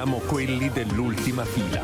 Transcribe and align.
Siamo 0.00 0.20
quelli 0.20 0.70
dell'ultima 0.70 1.44
fila. 1.44 1.82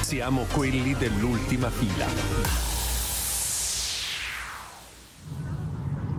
Siamo 0.00 0.44
quelli 0.52 0.96
dell'ultima 0.96 1.70
fila. 1.70 2.06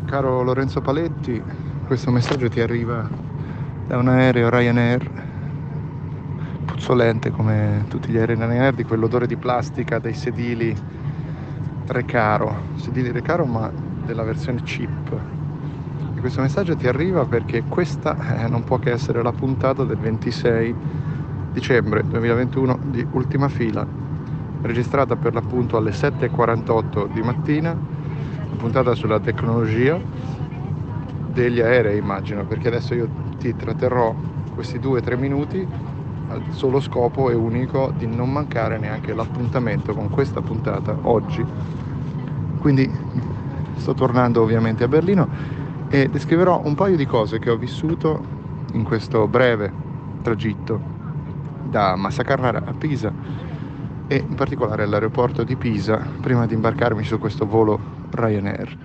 Caro 0.06 0.44
Lorenzo 0.44 0.80
Paletti, 0.80 1.44
questo 1.88 2.10
messaggio 2.10 2.48
ti 2.48 2.62
arriva 2.62 3.06
da 3.86 3.98
un 3.98 4.08
aereo 4.08 4.50
Ryanair 4.50 5.27
puzzolente 6.88 7.32
come 7.32 7.84
tutti 7.90 8.14
gli 8.14 8.18
aerei 8.18 8.38
Ryanair 8.38 8.74
di 8.74 8.86
quell'odore 8.86 9.28
di 9.28 9.36
plastica 9.36 10.00
dei 10.00 10.14
sedili 10.14 10.74
Recaro, 11.86 12.56
sedili 12.78 13.12
Recaro 13.12 13.46
ma 13.46 13.70
della 14.06 14.24
versione 14.24 14.62
chip. 14.64 15.12
E 16.16 16.20
questo 16.22 16.40
messaggio 16.40 16.78
ti 16.78 16.88
arriva 16.88 17.26
perché 17.26 17.64
questa 17.64 18.16
eh, 18.38 18.48
non 18.48 18.64
può 18.64 18.80
che 18.80 18.92
essere 18.92 19.22
la 19.22 19.34
puntata 19.34 19.84
del 19.84 19.98
26 19.98 20.76
dicembre 21.52 22.04
2021 22.08 22.80
di 22.86 23.06
Ultima 23.12 23.50
Fila, 23.50 23.86
registrata 24.62 25.18
per 25.18 25.34
l'appunto 25.34 25.76
alle 25.76 25.92
7.48 25.92 27.12
di 27.14 27.22
mattina, 27.22 27.76
puntata 28.56 28.96
sulla 28.96 29.20
tecnologia 29.20 30.00
degli 31.34 31.60
aerei 31.60 31.98
immagino, 31.98 32.46
perché 32.46 32.70
adesso 32.70 32.94
io 32.94 33.10
ti 33.38 33.54
tratterrò 33.54 34.16
questi 34.56 34.80
due 34.80 35.00
o 35.00 35.02
tre 35.02 35.18
minuti 35.18 35.87
al 36.28 36.44
solo 36.50 36.80
scopo 36.80 37.30
e 37.30 37.34
unico 37.34 37.92
di 37.96 38.06
non 38.06 38.32
mancare 38.32 38.78
neanche 38.78 39.14
l'appuntamento 39.14 39.94
con 39.94 40.10
questa 40.10 40.42
puntata 40.42 40.98
oggi. 41.04 41.46
Quindi 42.58 42.92
sto 43.76 43.94
tornando 43.94 44.42
ovviamente 44.42 44.84
a 44.84 44.88
Berlino 44.88 45.30
e 45.88 46.10
descriverò 46.10 46.62
un 46.66 46.76
paio 46.76 46.96
di 46.96 47.06
cose 47.06 47.40
che 47.40 47.50
ho 47.50 47.58
vissuto 47.58 48.36
in 48.74 48.84
questo 48.84 49.28
breve 49.28 49.74
tragitto 50.22 50.96
da 51.62 51.96
Massa 51.96 52.24
Carrara 52.24 52.64
a 52.66 52.74
Pisa 52.74 53.14
e 54.08 54.26
in 54.28 54.36
particolare 54.36 54.84
all'aeroporto 54.84 55.44
di 55.44 55.58
Pisa 55.58 56.14
prima 56.20 56.46
di 56.46 56.54
imbarcarmi 56.54 57.04
su 57.04 57.18
questo 57.18 57.46
volo 57.46 57.80
Ryanair. 58.10 58.78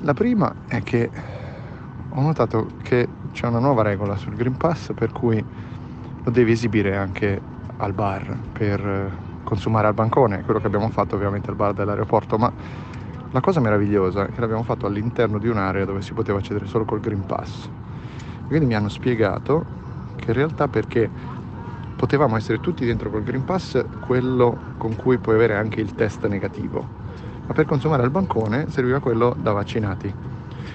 La 0.00 0.12
prima 0.12 0.54
è 0.66 0.82
che 0.82 1.10
ho 2.08 2.20
notato 2.20 2.76
che 2.82 3.16
c'è 3.30 3.46
una 3.46 3.58
nuova 3.58 3.82
regola 3.82 4.16
sul 4.16 4.34
Green 4.34 4.56
Pass 4.56 4.92
per 4.94 5.12
cui 5.12 5.44
lo 6.24 6.30
devi 6.30 6.52
esibire 6.52 6.96
anche 6.96 7.40
al 7.76 7.92
bar 7.92 8.36
per 8.52 9.12
consumare 9.44 9.86
al 9.86 9.94
bancone, 9.94 10.42
quello 10.42 10.58
che 10.58 10.66
abbiamo 10.66 10.88
fatto 10.88 11.14
ovviamente 11.16 11.50
al 11.50 11.56
bar 11.56 11.74
dell'aeroporto, 11.74 12.38
ma 12.38 12.50
la 13.30 13.40
cosa 13.40 13.60
meravigliosa 13.60 14.26
è 14.26 14.32
che 14.32 14.40
l'abbiamo 14.40 14.62
fatto 14.62 14.86
all'interno 14.86 15.38
di 15.38 15.48
un'area 15.48 15.84
dove 15.84 16.00
si 16.00 16.14
poteva 16.14 16.38
accedere 16.38 16.66
solo 16.66 16.84
col 16.84 17.00
Green 17.00 17.26
Pass. 17.26 17.68
Quindi 18.46 18.64
mi 18.64 18.74
hanno 18.74 18.88
spiegato 18.88 19.64
che 20.16 20.30
in 20.30 20.36
realtà 20.36 20.68
perché 20.68 21.10
potevamo 21.94 22.36
essere 22.36 22.58
tutti 22.58 22.86
dentro 22.86 23.10
col 23.10 23.22
Green 23.22 23.44
Pass 23.44 23.84
quello 24.00 24.58
con 24.78 24.96
cui 24.96 25.18
puoi 25.18 25.34
avere 25.34 25.56
anche 25.56 25.80
il 25.80 25.94
test 25.94 26.26
negativo, 26.26 26.88
ma 27.46 27.52
per 27.52 27.66
consumare 27.66 28.02
al 28.02 28.10
bancone 28.10 28.70
serviva 28.70 28.98
quello 29.00 29.34
da 29.36 29.52
vaccinati. 29.52 30.14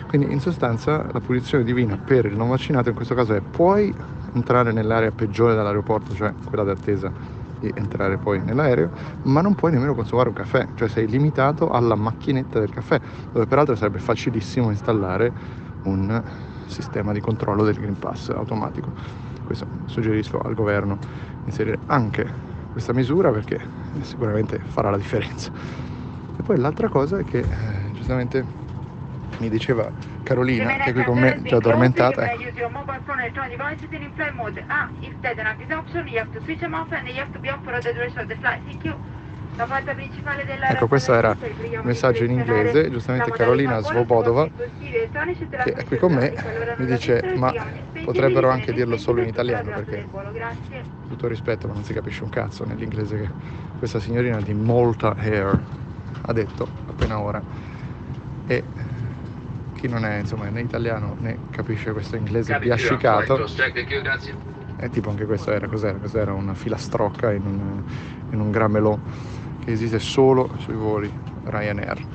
Quindi 0.06 0.32
in 0.32 0.40
sostanza 0.40 1.08
la 1.12 1.22
punizione 1.22 1.64
divina 1.64 1.98
per 1.98 2.26
il 2.26 2.36
non 2.36 2.50
vaccinato 2.50 2.90
in 2.90 2.96
questo 2.96 3.16
caso 3.16 3.34
è 3.34 3.42
puoi 3.42 3.96
entrare 4.34 4.72
nell'area 4.72 5.12
peggiore 5.12 5.56
dell'aeroporto, 5.56 6.14
cioè 6.14 6.34
quella 6.44 6.64
d'attesa 6.64 7.12
di 7.60 7.72
entrare 7.76 8.18
poi 8.18 8.42
nell'aereo, 8.42 8.92
ma 9.24 9.42
non 9.42 9.54
puoi 9.56 9.72
nemmeno 9.72 9.94
consumare 9.94 10.30
un 10.30 10.36
caffè, 10.36 10.68
cioè 10.76 10.88
sei 10.88 11.08
limitato 11.08 11.70
alla 11.70 11.96
macchinetta 11.96 12.60
del 12.60 12.70
caffè, 12.70 13.00
dove 13.32 13.46
peraltro 13.46 13.76
sarebbe 13.76 14.00
facilissimo 14.00 14.70
installare 14.70 15.34
un 15.84 16.24
sistema 16.66 17.12
di 17.12 17.20
controllo 17.20 17.64
del 17.64 17.76
Green 17.76 17.98
Pass 17.98 18.30
automatico. 18.30 18.94
Questo 19.44 19.68
suggerisco 19.86 20.38
al 20.40 20.54
governo 20.54 21.00
inserire 21.46 21.80
anche 21.88 22.48
questa 22.72 22.94
misura 22.94 23.32
perché 23.32 23.60
sicuramente 24.02 24.60
farà 24.60 24.90
la 24.90 24.98
differenza. 24.98 25.52
E 26.36 26.44
poi 26.44 26.58
l'altra 26.58 26.88
cosa 26.88 27.18
è 27.18 27.24
che 27.24 27.40
eh, 27.40 27.92
giustamente 27.92 28.46
mi 29.38 29.50
diceva 29.50 29.92
Carolina 30.24 30.78
che 30.78 30.90
è 30.90 30.94
qui 30.94 31.04
con 31.04 31.18
me 31.20 31.42
già 31.44 31.58
addormentata 31.58 32.30
ecco. 32.32 32.44
Ecco, 40.70 40.88
questo 40.88 41.14
era 41.14 41.36
il 41.42 41.82
messaggio 41.84 42.24
in 42.24 42.32
inglese, 42.32 42.90
giustamente 42.90 43.32
Carolina 43.32 43.80
Svobodova, 43.82 44.48
che 44.78 45.74
è 45.74 45.84
qui 45.86 45.98
con 45.98 46.14
me, 46.14 46.34
mi 46.78 46.86
dice 46.86 47.34
ma 47.36 47.54
potrebbero 48.04 48.50
anche 48.50 48.72
dirlo 48.72 48.96
solo 48.98 49.22
in 49.22 49.28
italiano 49.28 49.72
perché, 49.72 50.08
tutto 51.08 51.28
rispetto, 51.28 51.68
ma 51.68 51.74
non 51.74 51.84
si 51.84 51.94
capisce 51.94 52.24
un 52.24 52.30
cazzo 52.30 52.64
nell'inglese 52.64 53.18
che 53.18 53.34
questa 53.78 54.00
signorina 54.00 54.40
di 54.42 54.54
Malta 54.54 55.16
Hair 55.18 55.66
ha 56.22 56.34
detto 56.34 56.76
appena 56.86 57.20
ora. 57.20 57.44
E 58.46 58.64
chi 59.80 59.88
non 59.88 60.04
è 60.04 60.18
insomma 60.20 60.50
né 60.50 60.62
italiano 60.62 61.16
né 61.20 61.40
capisce 61.50 61.94
questo 61.94 62.18
inglese 62.18 62.60
biascicato 62.60 63.46
è 64.76 64.90
tipo 64.90 65.10
anche 65.10 65.26
questo 65.26 65.52
era 65.52 65.68
cos'era? 65.68 65.98
Cos'era 65.98 66.34
una 66.34 66.54
filastrocca 66.54 67.34
in 67.34 67.46
un, 67.46 67.84
in 68.30 68.40
un 68.40 68.50
gramelò 68.50 68.98
che 69.60 69.72
esiste 69.72 70.00
solo 70.00 70.56
sui 70.58 70.76
voli 70.76 71.14
Ryanair. 71.44 72.08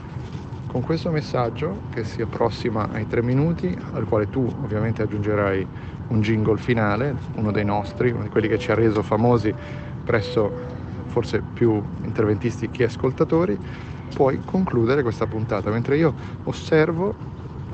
Con 0.66 0.80
questo 0.80 1.10
messaggio 1.10 1.82
che 1.90 2.04
si 2.04 2.22
approssima 2.22 2.88
ai 2.88 3.06
tre 3.06 3.22
minuti, 3.22 3.78
al 3.92 4.06
quale 4.06 4.30
tu 4.30 4.50
ovviamente 4.62 5.02
aggiungerai 5.02 5.68
un 6.06 6.20
jingle 6.22 6.56
finale, 6.56 7.14
uno 7.32 7.50
dei 7.52 7.66
nostri, 7.66 8.10
uno 8.10 8.22
di 8.22 8.30
quelli 8.30 8.48
che 8.48 8.58
ci 8.58 8.70
ha 8.70 8.74
reso 8.74 9.02
famosi 9.02 9.54
presso 10.02 10.52
forse 11.04 11.42
più 11.42 11.82
interventisti 12.02 12.70
che 12.70 12.84
ascoltatori, 12.84 13.60
puoi 14.10 14.40
concludere 14.42 15.02
questa 15.02 15.26
puntata 15.26 15.70
mentre 15.70 15.98
io 15.98 16.14
osservo 16.44 17.14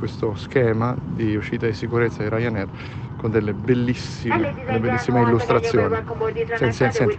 questo 0.00 0.33
schema 0.34 0.97
di 0.99 1.37
uscita 1.37 1.66
di 1.66 1.75
sicurezza 1.75 2.22
di 2.22 2.31
Ryanair 2.31 2.71
con 3.16 3.31
delle 3.31 3.53
bellissime, 3.53 4.55
delle 4.65 4.81
bellissime 4.81 5.21
illustrazioni. 5.21 5.94
Senti, 6.55 6.72
senti, 6.72 6.97
senti. 6.97 7.19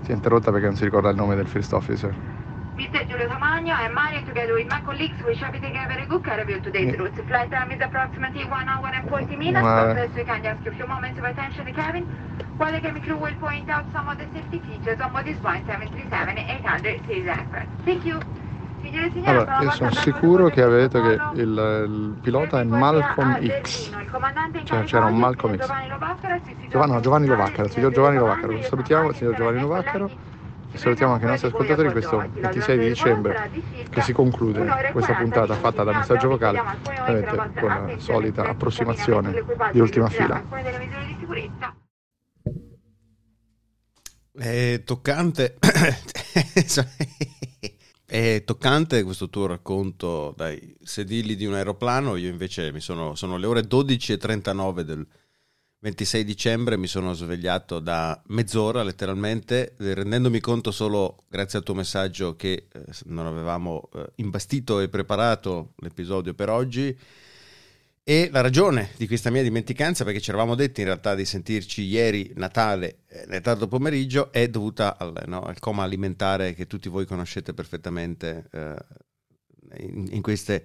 Si 0.00 0.10
è 0.12 0.14
interrotta 0.14 0.50
perché 0.50 0.66
non 0.66 0.76
si 0.76 0.84
ricorda 0.84 1.10
il 1.10 1.16
nome 1.16 1.34
del 1.36 1.46
first 1.46 1.72
officer. 1.74 2.16
Mr. 2.76 3.08
Giulio 3.08 3.26
Tamagno 3.26 3.72
and 3.72 3.94
Mario 3.94 4.22
together 4.26 4.52
with 4.52 4.68
my 4.68 4.82
colleagues 4.82 5.16
wish 5.24 5.40
you 5.40 5.50
taking 5.50 5.76
a 5.78 5.88
very 5.88 6.04
good 6.04 6.22
care 6.22 6.38
of 6.38 6.48
you 6.48 6.60
today's 6.60 6.92
yeah. 6.92 7.00
route. 7.00 7.14
Flight 7.26 7.50
time 7.50 7.72
is 7.72 7.80
approximately 7.80 8.44
1 8.44 8.68
hour 8.68 8.88
and 8.92 9.08
40 9.08 9.34
minutes. 9.34 9.62
Ma... 9.62 9.94
First 9.94 10.14
we 10.14 10.24
can 10.24 10.44
ask 10.44 10.62
you 10.62 10.72
a 10.72 10.74
few 10.74 10.86
moments 10.86 11.18
of 11.18 11.24
attention 11.24 11.60
in 11.60 11.74
the 11.74 11.80
cabin 11.80 12.04
while 12.58 12.72
the 12.72 12.80
cabin 12.80 13.00
crew 13.00 13.16
will 13.16 13.34
point 13.40 13.70
out 13.70 13.86
some 13.92 14.06
of 14.10 14.18
the 14.18 14.26
safety 14.34 14.58
features 14.68 15.00
on 15.00 15.10
Modis 15.10 15.40
Boeing 15.40 15.64
737 15.64 16.36
800 16.36 17.00
series 17.06 17.26
aircraft. 17.26 17.68
Thank 17.86 18.04
you. 18.04 18.20
Allora, 19.24 19.58
io 19.62 19.70
sono 19.70 19.90
sicuro 19.94 20.48
che 20.48 20.62
avete 20.62 21.00
che 21.00 21.40
il, 21.40 21.86
il 21.88 22.16
pilota 22.22 22.60
è 22.60 22.64
Malcolm 22.64 23.40
X, 23.62 23.90
cioè 24.62 24.84
c'era 24.84 25.06
un 25.06 25.18
Malcolm 25.18 25.56
X. 25.56 25.66
Giovanni, 26.68 26.92
no, 26.92 27.00
Giovanni 27.00 27.26
Lovaccaro, 27.26 27.68
signor 27.68 27.90
Giovanni 27.90 28.18
Lovaccaro, 28.18 28.62
salutiamo 28.62 29.08
il 29.08 29.16
signor 29.16 29.34
Giovanni 29.34 29.60
Lovaccaro 29.60 30.06
e 30.06 30.35
salutiamo 30.76 31.14
anche 31.14 31.24
i 31.24 31.28
nostri 31.28 31.48
ascoltatori 31.48 31.90
questo 31.90 32.18
26 32.34 32.78
di 32.78 32.88
dicembre 32.88 33.50
che 33.90 34.02
si 34.02 34.12
conclude 34.12 34.90
questa 34.92 35.14
puntata 35.14 35.54
fatta 35.54 35.82
da 35.84 35.96
messaggio 35.96 36.28
vocale 36.28 36.62
con 37.58 37.68
la 37.68 37.94
solita 37.98 38.44
approssimazione 38.44 39.44
di 39.72 39.80
ultima 39.80 40.08
fila. 40.08 40.42
È 44.32 44.82
toccante 44.84 45.56
è 48.06 48.42
toccante 48.44 49.02
questo 49.02 49.28
tuo 49.28 49.46
racconto 49.46 50.32
dai 50.36 50.76
sedili 50.82 51.36
di 51.36 51.44
un 51.44 51.54
aeroplano. 51.54 52.16
Io 52.16 52.28
invece 52.28 52.70
mi 52.72 52.80
sono, 52.80 53.14
sono 53.14 53.36
le 53.36 53.46
ore 53.46 53.62
12.39 53.62 54.80
del 54.80 55.06
26 55.86 56.24
dicembre 56.24 56.76
mi 56.76 56.88
sono 56.88 57.12
svegliato 57.12 57.78
da 57.78 58.20
mezz'ora 58.26 58.82
letteralmente, 58.82 59.74
rendendomi 59.76 60.40
conto 60.40 60.72
solo 60.72 61.18
grazie 61.28 61.58
al 61.58 61.64
tuo 61.64 61.74
messaggio 61.74 62.34
che 62.34 62.66
eh, 62.72 62.84
non 63.04 63.24
avevamo 63.26 63.88
eh, 63.94 64.04
imbastito 64.16 64.80
e 64.80 64.88
preparato 64.88 65.74
l'episodio 65.76 66.34
per 66.34 66.50
oggi. 66.50 66.98
E 68.02 68.28
la 68.32 68.40
ragione 68.40 68.90
di 68.96 69.06
questa 69.06 69.30
mia 69.30 69.44
dimenticanza, 69.44 70.02
perché 70.02 70.20
ci 70.20 70.30
eravamo 70.30 70.56
detti 70.56 70.80
in 70.80 70.86
realtà 70.86 71.14
di 71.14 71.24
sentirci 71.24 71.82
ieri 71.82 72.32
Natale 72.34 73.02
eh, 73.06 73.24
nel 73.28 73.40
tardo 73.40 73.68
pomeriggio, 73.68 74.32
è 74.32 74.48
dovuta 74.48 74.98
al, 74.98 75.12
no, 75.26 75.42
al, 75.42 75.60
coma 75.60 75.84
alimentare 75.84 76.54
che 76.54 76.66
tutti 76.66 76.88
voi 76.88 77.06
conoscete 77.06 77.54
perfettamente 77.54 78.48
eh, 78.50 78.76
in, 79.78 80.08
in 80.10 80.20
queste 80.20 80.64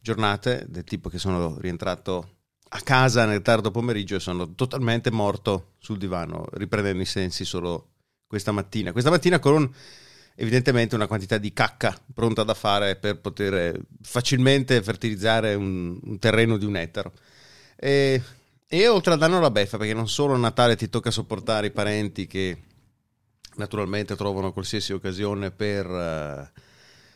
giornate, 0.00 0.64
del 0.66 0.84
tipo 0.84 1.10
che 1.10 1.18
sono 1.18 1.58
rientrato 1.58 2.36
a 2.74 2.80
casa 2.80 3.26
nel 3.26 3.42
tardo 3.42 3.70
pomeriggio 3.70 4.16
e 4.16 4.20
sono 4.20 4.54
totalmente 4.54 5.10
morto 5.10 5.72
sul 5.78 5.98
divano, 5.98 6.46
riprendendo 6.52 7.02
i 7.02 7.06
sensi 7.06 7.44
solo 7.44 7.88
questa 8.26 8.50
mattina. 8.50 8.92
Questa 8.92 9.10
mattina 9.10 9.38
con 9.38 9.70
evidentemente 10.36 10.94
una 10.94 11.06
quantità 11.06 11.36
di 11.36 11.52
cacca 11.52 11.94
pronta 12.14 12.44
da 12.44 12.54
fare 12.54 12.96
per 12.96 13.20
poter 13.20 13.78
facilmente 14.00 14.82
fertilizzare 14.82 15.54
un, 15.54 15.98
un 16.02 16.18
terreno 16.18 16.56
di 16.56 16.64
un 16.64 16.76
ettaro. 16.76 17.12
E, 17.76 18.22
e 18.66 18.88
oltre 18.88 19.12
a 19.12 19.16
danno 19.16 19.38
la 19.38 19.50
beffa, 19.50 19.76
perché 19.76 19.92
non 19.92 20.08
solo 20.08 20.32
a 20.32 20.38
Natale 20.38 20.74
ti 20.74 20.88
tocca 20.88 21.10
sopportare 21.10 21.66
i 21.66 21.72
parenti 21.72 22.26
che 22.26 22.56
naturalmente 23.56 24.16
trovano 24.16 24.50
qualsiasi 24.50 24.94
occasione 24.94 25.50
per 25.50 25.86
uh, 25.86 26.60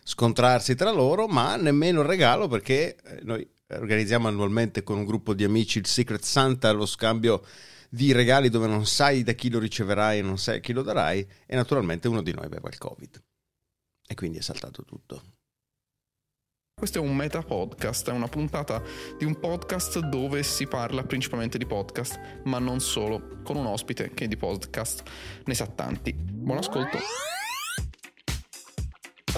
scontrarsi 0.04 0.74
tra 0.74 0.90
loro, 0.90 1.26
ma 1.26 1.56
nemmeno 1.56 2.02
il 2.02 2.06
regalo 2.06 2.46
perché 2.46 2.96
eh, 3.02 3.20
noi 3.22 3.54
organizziamo 3.68 4.28
annualmente 4.28 4.82
con 4.82 4.98
un 4.98 5.04
gruppo 5.04 5.34
di 5.34 5.44
amici 5.44 5.78
il 5.78 5.86
Secret 5.86 6.22
Santa, 6.22 6.70
lo 6.72 6.86
scambio 6.86 7.44
di 7.88 8.12
regali 8.12 8.48
dove 8.48 8.66
non 8.66 8.86
sai 8.86 9.22
da 9.22 9.32
chi 9.32 9.50
lo 9.50 9.58
riceverai 9.58 10.18
e 10.18 10.22
non 10.22 10.38
sai 10.38 10.58
a 10.58 10.60
chi 10.60 10.72
lo 10.72 10.82
darai 10.82 11.26
e 11.46 11.54
naturalmente 11.54 12.08
uno 12.08 12.22
di 12.22 12.32
noi 12.32 12.44
aveva 12.44 12.68
il 12.68 12.78
Covid 12.78 13.22
e 14.06 14.14
quindi 14.14 14.38
è 14.38 14.42
saltato 14.42 14.84
tutto. 14.84 15.22
Questo 16.78 16.98
è 16.98 17.00
un 17.00 17.16
meta 17.16 17.40
podcast, 17.40 18.10
è 18.10 18.12
una 18.12 18.28
puntata 18.28 18.82
di 19.16 19.24
un 19.24 19.38
podcast 19.40 19.98
dove 20.00 20.42
si 20.42 20.66
parla 20.66 21.04
principalmente 21.04 21.56
di 21.56 21.64
podcast, 21.64 22.42
ma 22.44 22.58
non 22.58 22.80
solo, 22.80 23.40
con 23.42 23.56
un 23.56 23.64
ospite 23.64 24.10
che 24.12 24.28
di 24.28 24.36
podcast 24.36 25.02
ne 25.46 25.54
sa 25.54 25.66
tanti. 25.66 26.12
Buon 26.12 26.58
ascolto. 26.58 26.98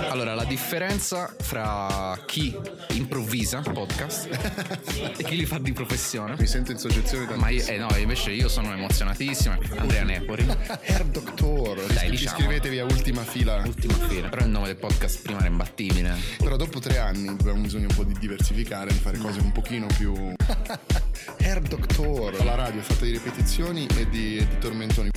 Allora, 0.07 0.35
la 0.35 0.45
differenza 0.45 1.35
fra 1.41 2.19
chi 2.25 2.57
improvvisa 2.91 3.61
podcast 3.61 4.29
e 5.19 5.23
chi 5.25 5.37
li 5.37 5.45
fa 5.45 5.59
di 5.59 5.73
professione. 5.73 6.37
Mi 6.39 6.47
sento 6.47 6.73
in 6.73 6.79
soggezione 6.79 7.27
da 7.27 7.37
Ma 7.37 7.49
io, 7.49 7.65
eh 7.67 7.77
no, 7.77 7.89
invece 7.97 8.31
io 8.31 8.49
sono 8.49 8.73
emozionatissimo. 8.73 9.59
Andrea 9.77 10.05
Nepori. 10.05 10.47
Herr 10.83 11.05
Doctor. 11.05 11.85
Dai, 11.93 12.11
diciamo. 12.11 12.39
Iscrivetevi 12.39 12.79
a 12.79 12.85
ultima 12.85 13.23
fila. 13.23 13.63
Ultima 13.65 13.95
fila. 13.95 14.29
Però 14.29 14.45
il 14.45 14.51
nome 14.51 14.67
del 14.67 14.77
podcast 14.77 15.23
prima 15.23 15.41
era 15.41 15.49
imbattibile. 15.49 16.15
Però 16.39 16.57
dopo 16.57 16.79
tre 16.79 16.99
anni 16.99 17.29
abbiamo 17.29 17.61
bisogno 17.61 17.89
un 17.89 17.95
po' 17.95 18.05
di 18.05 18.15
diversificare, 18.19 18.93
di 18.93 18.99
fare 18.99 19.19
cose 19.19 19.41
un 19.41 19.53
pochino 19.53 19.87
più. 19.97 20.15
Herr 21.39 21.61
Doctor. 21.61 22.45
La 22.45 22.55
radio 22.55 22.81
è 22.81 22.85
fatta 22.85 23.05
di 23.05 23.13
ripetizioni 23.13 23.87
e 23.97 24.09
di, 24.09 24.39
e 24.39 24.47
di 24.47 24.59
tormentoni. 24.59 25.11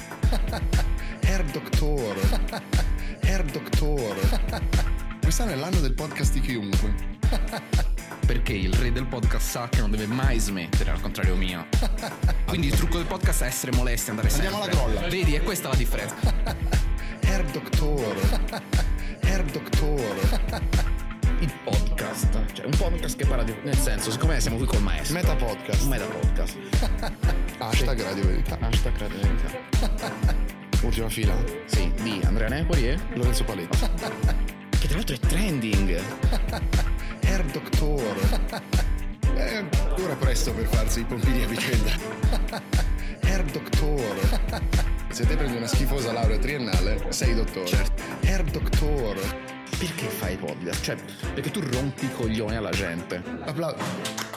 Quest'anno 5.31 5.55
è 5.55 5.59
l'anno 5.61 5.79
del 5.79 5.93
podcast 5.93 6.33
di 6.33 6.41
chiunque. 6.41 6.93
Perché 8.27 8.51
il 8.51 8.73
re 8.73 8.91
del 8.91 9.07
podcast 9.07 9.49
sa 9.49 9.69
che 9.69 9.79
non 9.79 9.89
deve 9.89 10.05
mai 10.05 10.37
smettere, 10.37 10.91
al 10.91 10.99
contrario 10.99 11.37
mio. 11.37 11.67
Quindi 12.47 12.67
il 12.67 12.75
trucco 12.75 12.97
del 12.97 13.05
podcast 13.05 13.43
è 13.43 13.45
essere 13.45 13.71
molesti, 13.71 14.09
andare 14.09 14.27
sempre. 14.27 14.47
Andiamo 14.49 14.65
alla 14.65 14.89
grolla. 14.91 15.07
Vedi, 15.07 15.33
è 15.35 15.41
questa 15.41 15.69
la 15.69 15.75
differenza. 15.75 16.17
Herr 17.23 17.45
Doctor. 17.45 18.59
Herr 19.21 19.43
Doctor. 19.45 20.59
Il 21.39 21.53
podcast. 21.63 22.51
Cioè, 22.51 22.65
un 22.65 22.75
podcast 22.75 23.15
che 23.15 23.25
parla 23.25 23.43
di... 23.43 23.55
Nel 23.63 23.77
senso, 23.77 24.11
siccome 24.11 24.37
siamo 24.41 24.57
qui 24.57 24.65
col 24.65 24.81
maestro. 24.81 25.13
Meta 25.13 25.33
podcast. 25.33 25.87
Meta 25.87 26.07
podcast. 26.07 26.57
Hashtag 27.57 28.01
Radio 28.01 28.25
Verità. 28.25 28.57
Hashtag 28.59 28.97
Radio 28.97 29.17
Verità. 29.21 29.49
Ultima 30.81 31.07
fila. 31.07 31.33
Sì, 31.67 31.89
di 32.01 32.19
Andrea 32.25 32.49
Nepoli 32.49 32.89
e... 32.89 32.99
Lorenzo 33.13 33.45
Paletti. 33.45 34.50
Che 34.81 34.87
tra 34.87 34.95
l'altro 34.97 35.15
è 35.15 35.19
trending. 35.19 36.01
Herr 37.21 37.43
Doctor. 37.51 38.17
È 39.35 39.57
ancora 39.57 40.15
presto 40.15 40.51
per 40.53 40.65
farsi 40.65 41.01
i 41.01 41.03
pompini 41.03 41.43
a 41.43 41.47
vicenda. 41.47 41.91
Herr 43.19 43.43
Doctor. 43.43 44.59
Se 45.11 45.27
te 45.27 45.35
prendi 45.35 45.57
una 45.57 45.67
schifosa 45.67 46.11
laurea 46.11 46.39
triennale, 46.39 47.05
sei 47.09 47.35
dottore. 47.35 47.67
Certo. 47.67 48.01
Herr 48.21 48.43
Doctor. 48.43 49.19
Perché 49.77 50.07
fai 50.07 50.35
podcast? 50.37 50.81
Cioè, 50.81 50.95
perché 51.31 51.51
tu 51.51 51.59
rompi 51.59 52.05
i 52.05 52.11
coglioni 52.11 52.55
alla 52.55 52.71
gente. 52.71 53.21
Applauso. 53.41 54.30